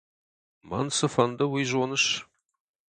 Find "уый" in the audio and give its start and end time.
1.51-1.65